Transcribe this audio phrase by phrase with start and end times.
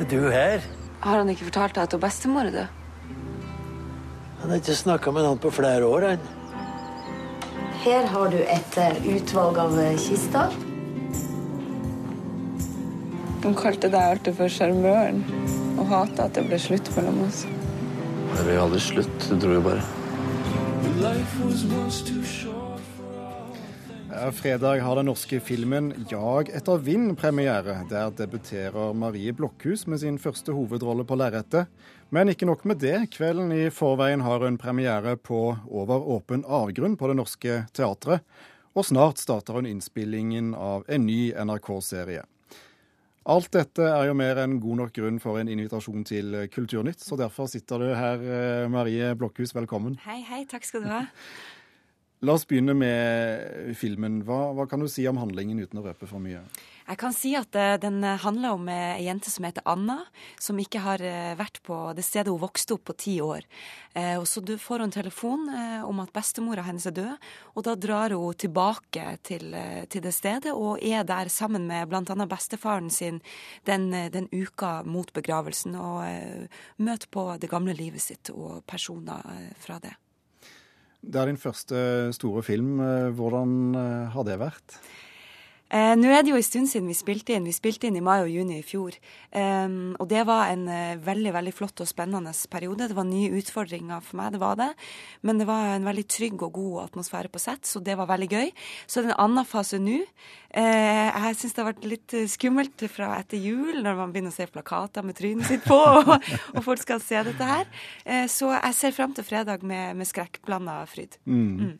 [0.00, 0.62] Er du her?
[1.04, 2.68] Har han ikke fortalt deg at hun bestemor er død?
[4.40, 6.22] Han har ikke snakka med noen på flere år, han.
[7.82, 10.56] Her har du et eh, utvalg av eh, kister.
[13.44, 15.20] Hun kalte deg alltid for sjarmøren
[15.80, 17.44] og hata at det ble slutt mellom oss.
[17.44, 19.28] Det ble jo aldri slutt.
[19.28, 19.84] Det dro jo bare.
[21.00, 22.59] Ja,
[24.10, 27.86] fredag har den norske filmen 'Jag etter vind' premiere.
[27.88, 31.66] Der debuterer Marie Blokhus med sin første hovedrolle på lerretet.
[32.08, 33.10] Men ikke nok med det.
[33.10, 38.20] Kvelden i forveien har hun premiere på 'Over åpen avgrunn' på Det Norske Teatret.
[38.74, 42.24] Og snart starter hun innspillingen av en ny NRK-serie.
[43.26, 47.16] Alt dette er jo mer enn god nok grunn for en invitasjon til Kulturnytt, så
[47.16, 49.52] derfor sitter du her, eh, Marie Blokhus.
[49.52, 49.98] Velkommen.
[50.04, 50.44] Hei, hei.
[50.44, 51.06] Takk skal du ha.
[52.20, 54.18] La oss begynne med filmen.
[54.28, 56.42] Hva, hva kan du si om handlingen uten å røpe for mye?
[56.90, 60.02] Jeg kan si at eh, den handler om eh, ei jente som heter Anna,
[60.42, 63.46] som ikke har eh, vært på det stedet hun vokste opp på ti år.
[63.90, 65.48] Og Så får hun telefon
[65.82, 67.24] om at bestemora hennes er død,
[67.58, 69.56] og da drar hun tilbake til,
[69.90, 72.26] til det stedet og er der sammen med bl.a.
[72.30, 73.18] bestefaren sin
[73.66, 76.06] den, den uka mot begravelsen, og
[76.78, 79.96] møter på det gamle livet sitt og personer fra det.
[81.00, 81.78] Det er din første
[82.16, 82.80] store film.
[82.84, 84.76] Eh, Hvordan eh, har det vært?
[85.70, 87.46] Eh, Nå er det jo en stund siden vi spilte inn.
[87.46, 88.96] Vi spilte inn i mai og juni i fjor.
[89.30, 92.88] Em, og det var en eh, veldig veldig flott og spennende periode.
[92.90, 94.68] Det var nye utfordringer for meg, det var det.
[95.22, 98.30] Men det var en veldig trygg og god atmosfære på sett, så det var veldig
[98.30, 98.52] gøy.
[98.86, 100.00] Så det er en annen fase nå.
[100.50, 104.34] Eh, jeg syns det har vært litt eh, skummelt fra etter jul, når man begynner
[104.34, 107.68] å se plakater med trynet sitt på, og, og folk skal se dette her.
[108.04, 111.20] Eh, så jeg ser fram til fredag med, med skrekkblanda fryd.
[111.30, 111.76] Mm.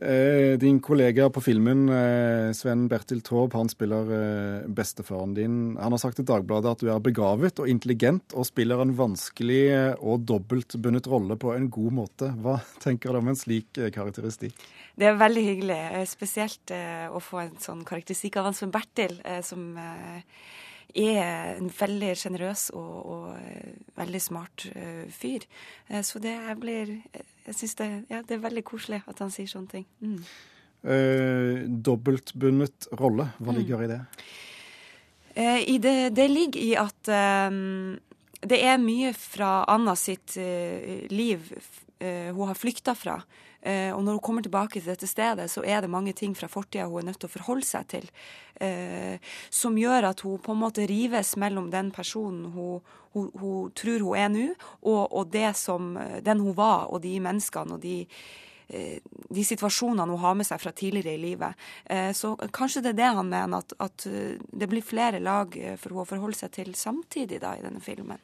[0.00, 5.76] Eh, Din kollega på filmen, eh, Sven Bertil Taube, han spiller eh, bestefaren din.
[5.76, 9.62] Han har sagt til Dagbladet at du er begavet og intelligent og spiller en vanskelig
[10.00, 12.32] og dobbeltbundet rolle på en god måte.
[12.42, 14.58] Hva tenker du om en slik karakteristikk?
[14.98, 16.70] Det er veldig hyggelig, spesielt
[17.10, 19.72] å få en sånn karakteristikk av han som Bertil, som
[20.94, 25.46] er en veldig sjenerøs og, og eh, veldig smart eh, fyr.
[25.88, 26.98] Eh, så det blir
[27.44, 29.86] Jeg syns det, ja, det er veldig koselig at han sier sånne ting.
[30.00, 30.18] Mm.
[30.84, 34.00] Uh, dobbeltbundet rolle, hva ligger i det?
[35.32, 37.56] Uh, i det, det ligger i at eh,
[38.44, 41.50] det er mye fra Anna sitt uh, liv
[41.98, 43.18] eh, hun har flykta fra.
[43.64, 46.50] Uh, og når hun kommer tilbake til dette stedet, så er det mange ting fra
[46.52, 48.10] fortida hun er nødt til å forholde seg til.
[49.50, 52.84] Som gjør at hun på en måte rives mellom den personen hun,
[53.16, 54.44] hun, hun tror hun er nå,
[54.86, 58.04] og, og det som, den hun var, og de menneskene og de
[58.64, 61.66] de situasjonene hun har med seg fra tidligere i livet.
[62.16, 66.06] Så kanskje det er det han mener, at, at det blir flere lag for henne
[66.06, 68.22] å forholde seg til samtidig da i denne filmen.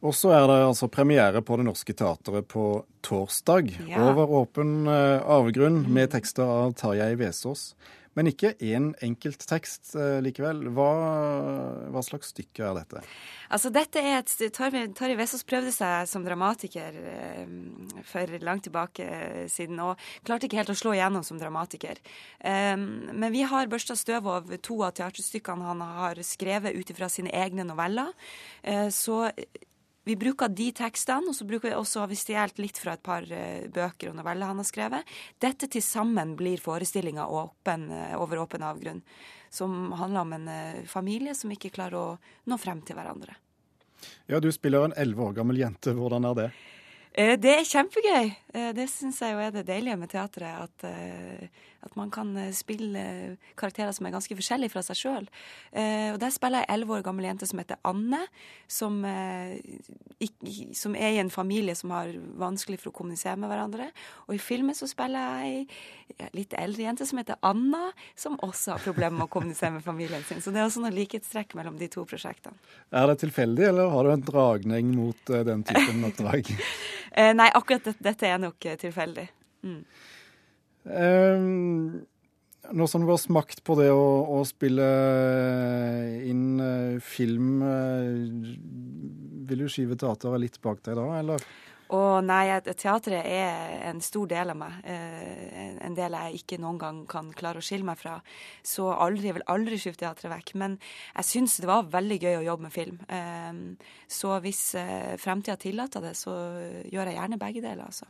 [0.00, 2.66] Og så er det altså premiere på Det Norske Teatret på
[3.04, 3.74] torsdag.
[3.88, 4.06] Ja.
[4.08, 7.74] Over åpen eh, avgrunn med tekster av Tarjei Vesaas.
[8.18, 10.64] Men ikke én enkelt tekst eh, likevel.
[10.74, 10.88] Hva,
[11.92, 13.04] hva slags stykke er dette?
[13.52, 17.44] Altså dette er et, Tarjei Vesaas prøvde seg som dramatiker eh,
[18.08, 19.06] for langt tilbake
[19.52, 22.00] siden, og klarte ikke helt å slå igjennom som dramatiker.
[22.40, 27.32] Men vi har børsta støv av to av teaterstykkene han har skrevet ut ifra sine
[27.36, 28.14] egne noveller.
[28.62, 29.26] Eh, så
[30.04, 33.02] vi bruker de tekstene, og så bruker vi også, har vi stjålet litt fra et
[33.04, 35.12] par eh, bøker og noveller han har skrevet.
[35.42, 39.02] Dette til sammen blir forestillinga eh, over åpen avgrunn,
[39.52, 42.18] som handler om en eh, familie som ikke klarer å
[42.48, 43.36] nå frem til hverandre.
[44.26, 45.92] Ja, Du spiller en elleve år gammel jente.
[45.92, 46.50] Hvordan er det?
[47.14, 48.36] Eh, Det er kjempegøy.
[48.54, 50.62] Eh, Det syns jeg jo er det deilige med teatret.
[50.62, 51.48] At, eh,
[51.82, 55.28] at man kan spille karakterer som er ganske forskjellige fra seg sjøl.
[56.12, 58.20] Og der spiller jeg elleve år gammel jente som heter Anne,
[58.68, 59.00] som,
[60.74, 63.88] som er i en familie som har vanskelig for å kommunisere med hverandre.
[64.28, 65.68] Og i filmen så spiller jeg
[66.20, 69.82] ei litt eldre jente som heter Anna, som også har problemer med å kommunisere med
[69.82, 70.42] familien sin.
[70.42, 72.60] Så det er også noe likhetstrekk mellom de to prosjektene.
[72.92, 76.52] Er det tilfeldig, eller har du en dragning mot den typen oppdrag?
[77.10, 79.26] Eh, Nei, akkurat dette, dette er nok eh, tilfeldig.
[79.66, 79.82] Mm.
[80.90, 82.06] Um,
[82.72, 84.04] nå som du har smakt på det å,
[84.38, 84.86] å spille
[86.28, 88.52] inn eh, film, eh,
[89.50, 91.44] vil du skyve teateret litt bak deg da, eller?
[91.96, 92.44] Og nei,
[92.78, 94.76] teatret er en stor del av meg.
[94.86, 98.18] Eh, en del jeg ikke noen gang kan klare å skille meg fra.
[98.62, 100.54] Så aldri, jeg vil aldri skyve teatret vekk.
[100.62, 100.78] Men
[101.16, 103.02] jeg syns det var veldig gøy å jobbe med film.
[103.10, 106.36] Eh, så hvis eh, fremtida tillater det, så
[106.86, 108.06] gjør jeg gjerne begge deler, altså.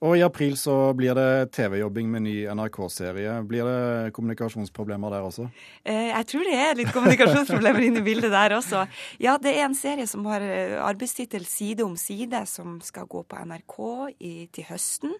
[0.00, 3.34] Og i april så blir det TV-jobbing med ny NRK-serie.
[3.44, 5.50] Blir det kommunikasjonsproblemer der også?
[5.84, 8.86] Eh, jeg tror det er litt kommunikasjonsproblemer inne i bildet der også.
[9.20, 13.20] Ja, det er en serie som har eh, arbeidstittel Side om side, som skal gå
[13.28, 13.76] på NRK
[14.24, 15.12] i, til høsten.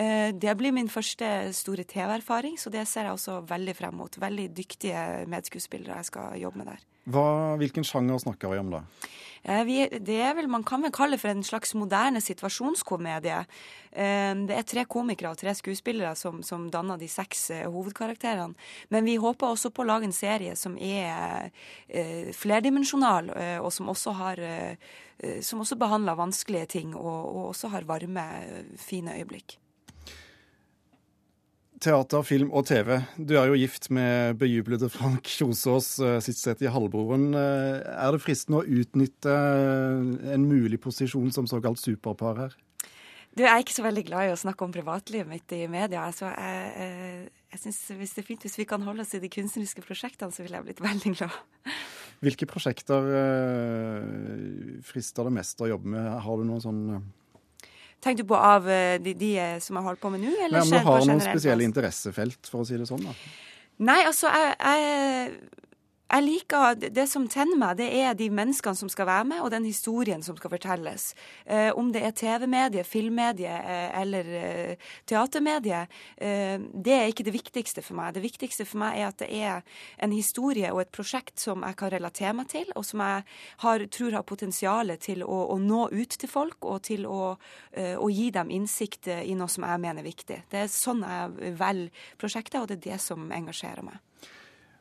[0.00, 1.26] Eh, det blir min første
[1.56, 4.20] store TV-erfaring, så det ser jeg også veldig frem mot.
[4.20, 6.86] Veldig dyktige medskuespillere jeg skal jobbe med der.
[7.10, 7.26] Hva,
[7.60, 8.84] hvilken sjanger snakker vi om da?
[9.64, 13.38] Vi, det er vel, Man kan vel kalle det for en slags moderne situasjonskomedie.
[13.90, 18.52] Det er tre komikere og tre skuespillere som, som danner de seks hovedkarakterene.
[18.92, 21.48] Men vi håper også på å lage en serie som er
[21.88, 23.32] eh, flerdimensjonal,
[23.64, 24.44] og som også har
[25.44, 28.28] som også behandler vanskelige ting, og, og også har varme,
[28.80, 29.58] fine øyeblikk.
[31.80, 32.98] Teater, film og TV.
[33.16, 37.30] Du er jo gift med bejublede Frank Kjosås, sitt sett i Halvbroren.
[37.32, 39.32] Er det fristende å utnytte
[40.34, 42.56] en mulig posisjon som såkalt superpar her?
[43.32, 46.02] Du, Jeg er ikke så veldig glad i å snakke om privatlivet mitt i media.
[46.12, 49.22] så jeg, jeg, jeg synes Hvis det er fint hvis vi kan holde oss i
[49.22, 51.38] de kunstneriske prosjektene, så ville jeg blitt veldig glad.
[52.20, 53.06] Hvilke prosjekter
[54.84, 56.10] frister det mest å jobbe med?
[56.26, 56.82] Har du noen sånn
[58.00, 60.32] Tenker du på av de, de som jeg holder på med nå?
[60.46, 63.02] Eller Nei, om du har noen spesielle interessefelt, for å si det sånn?
[63.04, 63.12] da?
[63.90, 65.59] Nei, altså, jeg, jeg,
[66.10, 69.50] jeg liker Det som tenner meg, det er de menneskene som skal være med, og
[69.52, 71.14] den historien som skal fortelles.
[71.44, 75.86] Eh, om det er TV-medie, filmmedie eh, eller eh, teatermedie,
[76.20, 78.14] det er ikke det viktigste for meg.
[78.14, 79.62] Det viktigste for meg er at det er
[80.02, 83.24] en historie og et prosjekt som jeg kan relatere meg til, og som jeg
[83.64, 88.10] har, tror har potensial til å, å, nå ut til folk, og til å, å,
[88.10, 90.42] gi dem innsikt i noe som jeg mener er viktig.
[90.50, 94.00] Det er sånn jeg velger prosjektet, og det er det som engasjerer meg.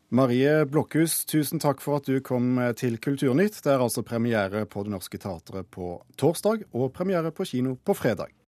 [0.10, 3.60] Marie Blokhus, tusen takk for at du kom til Kulturnytt.
[3.62, 7.94] Det er altså premiere på Det Norske Teatret på torsdag, og premiere på kino på
[7.94, 8.34] fredag.